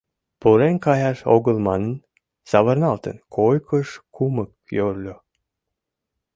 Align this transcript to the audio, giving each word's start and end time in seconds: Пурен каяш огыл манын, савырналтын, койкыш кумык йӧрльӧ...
Пурен 0.41 0.75
каяш 0.85 1.19
огыл 1.35 1.57
манын, 1.67 1.95
савырналтын, 2.49 3.17
койкыш 3.35 3.89
кумык 4.15 4.51
йӧрльӧ... 4.77 5.15